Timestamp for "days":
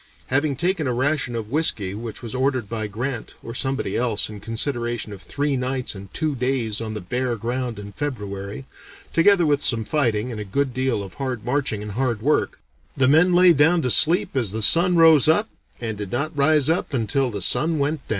6.33-6.81